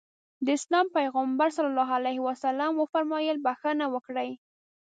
د 0.45 0.47
اسلام 0.57 0.85
پيغمبر 0.97 1.47
ص 1.55 1.57
وفرمايل 2.79 3.37
بښنه 3.45 3.85
وکړئ. 3.93 4.29